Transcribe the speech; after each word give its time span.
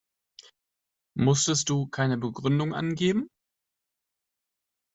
Musstest 1.15 1.69
du 1.69 1.85
keine 1.85 2.17
Begründung 2.17 2.73
angeben? 2.73 3.29